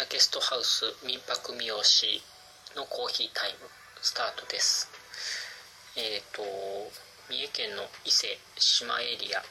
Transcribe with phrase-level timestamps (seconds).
[0.00, 1.76] 宮ゲストハウス民泊三好
[2.72, 3.68] のコーヒータイム
[4.00, 4.88] スタートです。
[5.92, 6.40] えっ、ー、と
[7.28, 9.44] 三重県の伊勢志摩エリア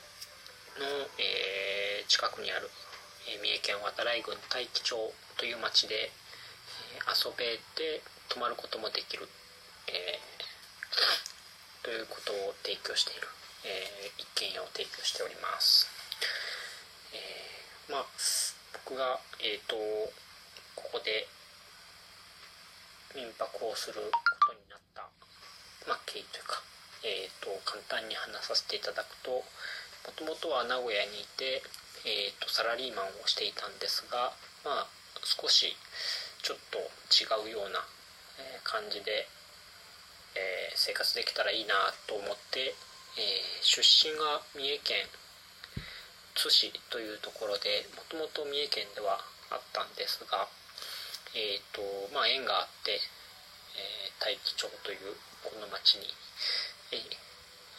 [0.81, 0.89] の、
[1.21, 2.65] えー、近くにある、
[3.29, 4.97] えー、三重県渡来郡大樹町
[5.37, 8.01] という町で、え遊べて
[8.33, 9.29] 泊まることもできる、
[9.85, 10.17] え
[11.85, 13.27] ということを提供している、
[13.65, 15.85] え一軒家を提供しております。
[17.13, 18.05] えまあ
[18.73, 19.77] 僕がえっ、と
[20.79, 21.27] ここで
[23.15, 25.03] 民泊をすることになった、
[25.87, 26.61] まあ、経緯というか、
[27.03, 29.43] えーと、簡単に話させていただくとも
[30.15, 31.61] ともとは名古屋にいて、
[32.05, 34.31] えーと、サラリーマンをしていたんですが、
[34.63, 34.87] まあ、
[35.21, 35.75] 少し
[36.41, 36.79] ちょっと
[37.11, 37.83] 違うような
[38.63, 39.27] 感じで、
[40.35, 41.75] えー、生活できたらいいな
[42.07, 42.73] と思って、
[43.17, 44.97] えー、出身が三重県
[46.35, 49.19] 津市というところでもともと三重県では
[49.51, 50.47] あったんですが、
[51.35, 51.81] えーと
[52.13, 52.99] まあ、縁があって、
[53.77, 55.13] えー、大樹町という
[55.45, 56.09] この町に、
[56.91, 57.01] えー、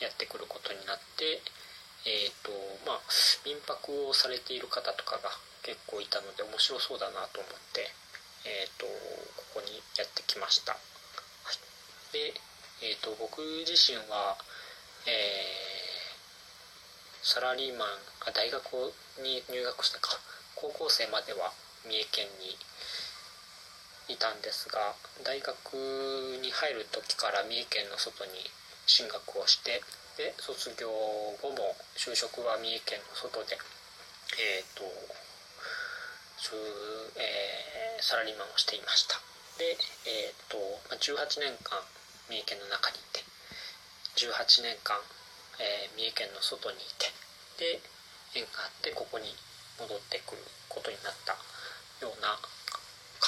[0.04, 1.42] やってくることになって、
[2.06, 2.52] えーと
[2.86, 3.00] まあ、
[3.44, 5.30] 民泊をされている方とかが
[5.62, 7.92] 結構いたので面白そうだなと思って、
[8.46, 8.86] えーと、
[9.52, 10.72] ここにやってきました。
[10.72, 10.78] は
[11.52, 11.58] い、
[12.14, 12.32] で、
[12.80, 14.38] えーと、僕自身は、
[15.04, 15.12] えー、
[17.20, 17.88] サラリーマン
[18.24, 18.64] が大学
[19.20, 20.18] に入学したか
[20.56, 21.52] 高校生までは
[21.84, 22.56] 三重県に
[24.12, 24.94] いたんですが
[25.24, 25.74] 大学
[26.42, 28.32] に入る時から三重県の外に
[28.86, 29.82] 進学をして
[30.18, 30.90] で卒業
[31.40, 33.56] 後も就職は三重県の外で
[34.38, 34.84] えっ、ー、と
[37.20, 39.20] えー、サラリーマンをしていました。
[39.60, 39.76] で
[40.08, 40.56] えっ、ー、と
[40.96, 41.76] 18年間
[42.32, 43.20] 三重県の中にいて
[44.16, 44.96] 18年間、
[45.60, 47.12] えー、三重県の外にいて
[47.60, 47.80] で
[48.34, 49.36] 縁があってここに
[49.78, 51.36] 戻ってくることになった
[52.00, 52.40] ような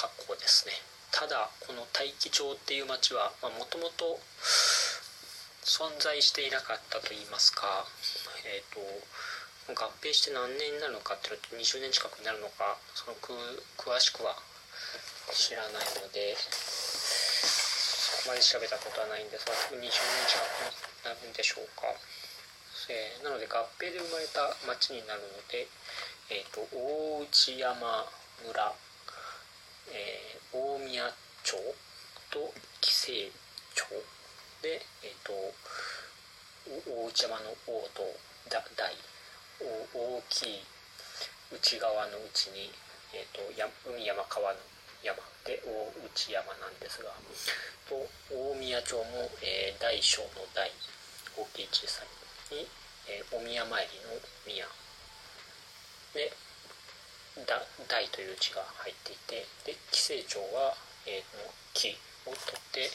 [0.03, 0.75] 格好ですね。
[1.15, 4.19] ただこの大樹町っていう町はもともと
[5.63, 7.87] 存在していなかったといいますか
[8.43, 8.83] え、ー、と
[9.71, 14.35] 合併して何年になるのかっていうと20年近くになるのかその詳しくは
[15.31, 19.95] 知らないのでそこまで調べたことはないんですが20年近
[20.43, 21.87] くになるんでしょうか、
[22.91, 25.69] えー、なので合併で生まれた町になるので、
[26.27, 28.09] えーと、大内山
[28.43, 28.73] 村。
[29.91, 31.03] えー、大宮
[31.43, 31.57] 町
[32.31, 33.31] と紀勢
[33.75, 33.85] 町。
[34.61, 35.33] で、えーと、
[36.87, 38.03] 大内山の王と
[38.49, 38.93] 大。
[39.93, 40.63] 大きい
[41.51, 42.71] 内側の内に、
[43.13, 44.59] えーと、や海山川の
[45.03, 45.17] 山。
[45.45, 47.11] で大内山なんですが。
[47.87, 50.71] と大宮町も、えー、大小の大。
[51.37, 52.55] 大きい小さい。
[52.55, 52.67] に、
[53.07, 54.67] えー、お宮参りの宮。
[56.13, 56.31] で
[57.89, 60.77] 大という字が入っていてで寄生町は、
[61.09, 61.97] えー、の木
[62.29, 62.89] を取って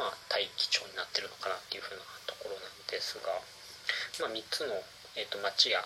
[0.00, 3.28] まあ大気町になってるのかなっていうふうなところなんですが、
[4.24, 4.72] まあ、3つの、
[5.16, 5.84] えーと、町や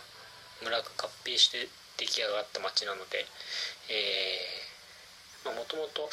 [0.62, 1.66] 村が合併して
[1.98, 3.26] 出来上がった町なので
[5.44, 6.08] もともと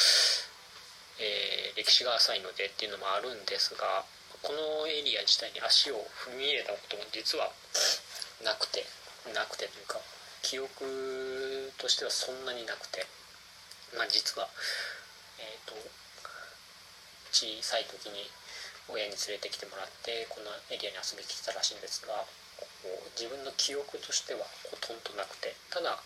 [1.78, 4.04] 歴史が浅いのでっていうのもあるんですが
[4.42, 7.52] このエリア自体に足を踏み入れたことも実は
[8.44, 8.86] なくて
[9.36, 10.00] なくてというか
[10.42, 13.06] 記憶としてはそんなになくて。
[13.98, 14.48] まあ実は
[15.40, 15.74] えっ、ー、と
[17.34, 18.30] 小さい時に
[18.90, 22.14] 親に連れてきてもらってこのエリアに遊びに来たらしいんですが
[22.58, 25.56] こう自分の記憶としてはほとんどなくて。
[25.70, 25.98] ただ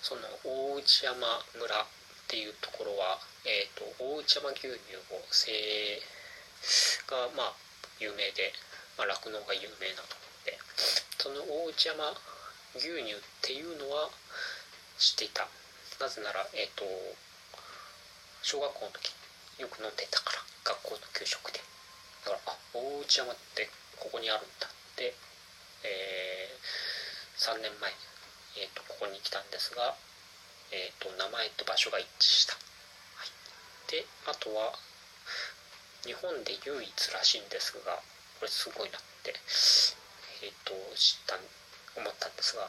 [0.00, 1.16] その大内山
[1.56, 6.02] 村っていうところは、えーと、大内山牛乳を製
[7.06, 7.54] がまあ
[8.00, 8.52] 有名で
[8.98, 10.58] 酪農、が有名なところで
[11.18, 12.12] その大内山
[12.76, 14.10] 牛乳っていうのは
[14.98, 15.48] 知っていた。
[16.00, 16.84] なぜならえっ、ー、と
[18.42, 19.12] 小学校の時
[19.58, 21.60] よく飲んでたから学校の給食で。
[22.24, 25.14] だからあ大内山ってここにあるんだって、
[25.84, 27.90] えー、3年前、
[28.60, 29.94] えーと、ここに来たんですが、
[30.72, 34.74] えーと、名前と場所が一致した、はい、であとは
[36.04, 38.02] 日本で唯一らしいんですが
[38.38, 39.34] これすごいなって、
[40.42, 41.65] えーと、知ったんです
[41.96, 42.68] 思ったんですが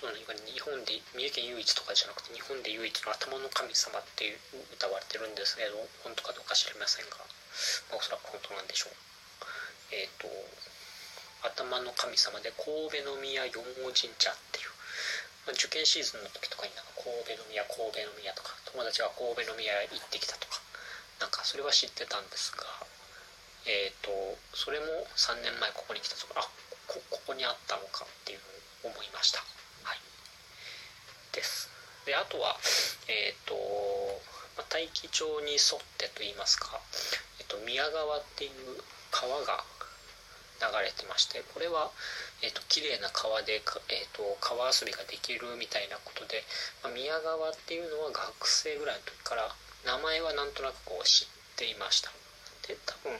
[0.00, 4.40] 日本で三重県唯一とかじゃなくて日本で唯一の頭の神様っていう
[4.72, 7.20] 歌われてるんですけど本当かどうか知りませんが、
[7.92, 8.96] まあ、おそらく本当なんでしょう。
[9.92, 10.28] えっ、ー、と
[11.44, 14.72] 頭の神様で神戸宮四王神社っていう、
[15.48, 20.60] まあ、受験シーズンの時とかになんか神戸宮神戸宮とか友達が神戸宮へ行ってきたとか
[21.20, 22.64] なんかそれは知ってたんですが
[23.64, 24.12] えっ、ー、と
[24.52, 26.48] それも3年前ここに来たところあ
[26.90, 28.40] こここにあったのかっていう
[28.82, 29.38] のを思いました。
[29.86, 29.98] はい、
[31.30, 31.70] です。
[32.04, 32.58] であとは、
[33.06, 33.54] えーと
[34.58, 36.80] ま、大気町に沿ってといいますか、
[37.38, 38.50] えっと、宮川っていう
[39.12, 39.62] 川が
[40.58, 41.90] 流れてましてこれは、
[42.42, 43.62] えっと綺麗な川で、えっ
[44.12, 46.42] と、川遊びができるみたいなことで、
[46.82, 49.46] まあ、宮川っていうのは学生ぐらいの時から
[49.86, 52.10] 名前はなんとなくこう知っていました
[52.70, 53.18] で多分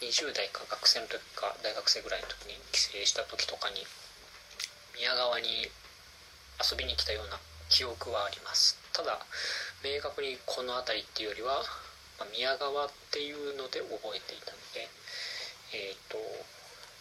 [0.00, 3.84] 20代か学生の時か大学生ぐらいの時に帰省した時とかに
[4.96, 5.68] 宮川に
[6.64, 7.36] 遊びに来たような
[7.68, 8.80] 記憶はあります。
[8.96, 9.20] ただ
[9.84, 11.60] 明確にこの辺りっていうよりは、
[12.16, 14.88] まあ、宮川っていうので覚えていたので
[15.76, 16.16] えっ、ー、と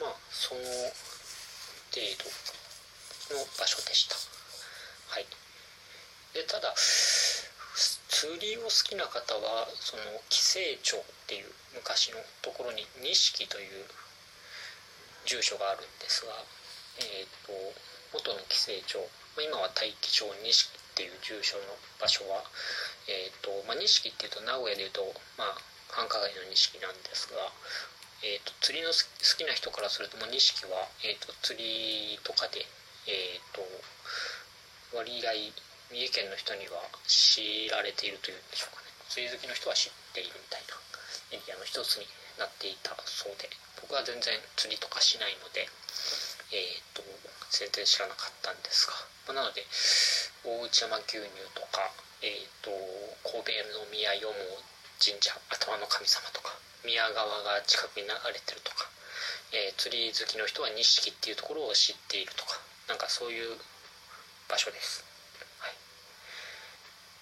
[0.03, 2.03] まあその程
[3.31, 4.19] 度の場所でした。
[5.15, 5.25] はい。
[6.35, 6.75] でただ
[8.15, 13.11] 釣りを好きな方はその寄生町っていう昔のところに錦
[13.51, 13.83] という
[15.27, 16.31] 住所があるんですが
[17.03, 17.51] え、ー、と
[18.15, 19.03] 元の寄生町
[19.35, 22.39] 今は大気町錦っていう住所の場所は、
[23.11, 25.03] えーとまあ、錦っていうと名古屋でいうと、
[25.35, 25.59] まあ、
[25.91, 27.51] 繁華街の錦なんですが、
[28.23, 29.03] えーと、釣りの好
[29.35, 32.63] きな人からするともう錦は、えーと、釣りとかで、
[33.11, 33.59] えーと、
[34.95, 35.51] 割合
[35.91, 43.49] 三重県の人には知られているというんでしょうかね釣り好きの人は知っているみたいなエリアの一つになっていたそうで
[43.81, 45.67] 僕は全然釣りとかしないので
[46.53, 47.01] えーと、
[47.49, 48.93] 全然知らなかったんですが、
[49.33, 49.65] まあ、なので
[50.45, 51.27] 大内山牛乳
[51.57, 51.89] とか、
[52.21, 52.69] えーと、
[53.25, 54.61] 神戸の宮よも
[55.01, 56.53] 神社頭の神様とか
[56.85, 58.85] 宮川が近くに流れてるとか、
[59.51, 63.57] えー、釣り好きの人は錦っていうところを知っているとかなんかそういう
[64.47, 65.14] 場所です。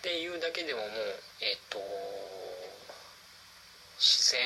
[0.03, 0.91] っていうだけでももう
[1.39, 1.79] えっ、ー、と
[3.95, 4.44] 自然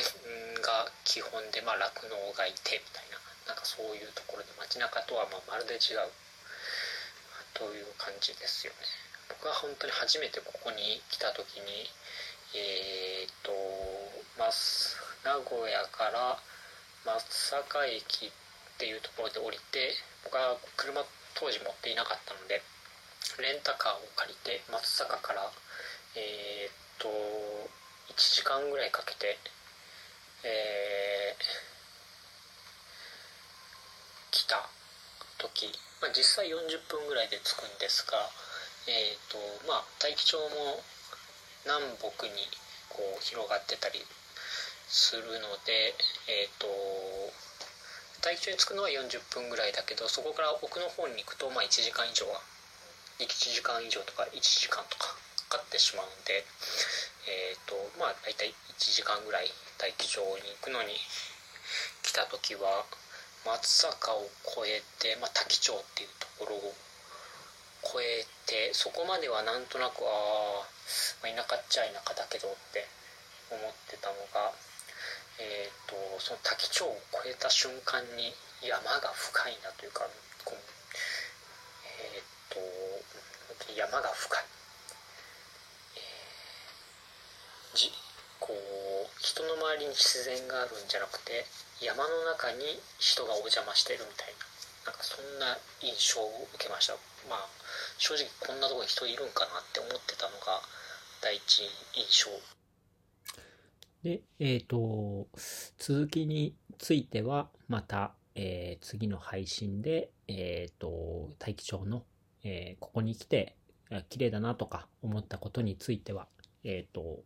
[0.62, 3.18] が基本で、まあ、酪農がいてみたいな
[3.50, 6.14] なんかそういうところで街中とはままるで違う
[7.58, 8.86] という感じですよね。
[9.34, 11.90] 僕は本当に初めてここに来た時に
[12.54, 13.50] えっ、と
[14.38, 16.38] 名古屋から
[17.02, 18.32] 松阪駅っ
[18.78, 21.02] ていうところで降りて僕は車
[21.34, 22.62] 当時持っていなかったので
[23.42, 25.52] レンタカーを借りて松阪から
[26.16, 27.08] えっ、と
[28.10, 29.38] 1時間ぐらいかけて
[30.44, 31.68] えー
[34.38, 34.70] 来た
[35.40, 35.66] 時、
[36.02, 38.18] まあ、実際40分ぐらいで着くんですが、
[38.86, 39.38] えーと
[39.68, 40.84] まあ、大気町も
[41.66, 42.46] 南北に
[42.90, 44.00] こう広がってたり
[44.88, 45.98] するので、
[46.30, 46.68] えーと、
[48.22, 52.40] 大気町に着くのは40分ぐらいだけどそこから奥の方に行くと、まあ、1時間以上は
[53.20, 55.16] 1時間以上とか1時間とか
[55.50, 56.44] かかってしまうんで、
[57.28, 59.48] えーとまあ、大体1時間ぐらい
[59.80, 60.92] 大気町に行くのに
[62.04, 62.84] 来た時は
[63.48, 64.28] 松坂を
[64.60, 66.76] 越えて、まあ、滝町っていうところを
[67.88, 70.68] 越えてそこまではなんとなくあ、
[71.24, 72.84] まあ、田舎っちゃ田舎だけどって
[73.48, 74.52] 思ってたのが、
[75.40, 76.92] えーと、その滝町を
[77.24, 80.04] 越えた瞬間に山が深いなというか
[80.44, 80.60] こう
[82.04, 82.60] えっ、ー、と
[83.48, 84.44] 本当に山が深い。
[85.96, 87.90] えー、じ
[88.40, 91.46] こう人の周りに自然があるんじゃなくて
[91.82, 94.34] 山の中に人がお邪魔してるみたい
[94.86, 94.92] な。
[94.92, 96.94] なんかそんな印象を受けました。
[97.28, 97.50] まあ
[97.98, 100.62] 正直こんなとこに人いるんかなって思ってたのが
[101.22, 101.66] 第一
[101.98, 102.30] 印象。
[104.04, 105.28] でえっ、ー、と
[105.80, 112.06] 続きについてはまた、えー、次の配信でえっ、ー、と大気町の、
[112.44, 113.58] えここに来て
[114.10, 116.28] 綺麗だなとか思ったことについては
[116.64, 117.24] えっ、と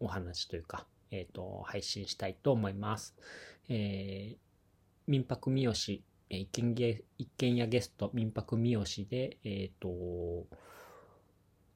[0.00, 3.14] お話というかえっ、と配信したいと思います。
[3.68, 4.36] えー、
[5.06, 5.72] 民泊三好、
[6.28, 10.46] え一軒ゲ一軒家ゲスト民泊三好で、えっ、ー、と、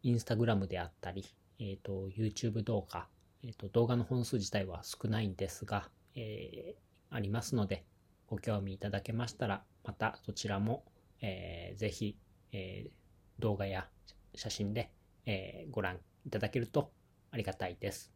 [0.03, 1.25] インスタグラムであったり、
[1.59, 3.07] えっ、ー、と、YouTube 動画、
[3.43, 6.77] えっ、と、動画の本数自体は少ないんですが、え
[7.11, 7.85] ありますので、
[8.27, 10.85] ご興味いただけましたら、またそちらも、
[11.21, 12.17] えー、ぜひ、
[12.53, 12.91] え
[13.39, 13.89] 動画や
[14.35, 14.91] 写真で、
[15.27, 16.91] えご覧いただけると
[17.31, 18.13] ありがたいです。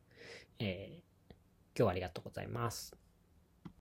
[0.58, 1.02] え
[1.76, 3.07] 今日はありがとうございます。